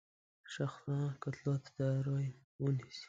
شخصا 0.53 0.97
کتلو 1.23 1.53
ته 1.63 1.69
تیاری 1.75 2.29
ونیسي. 2.63 2.99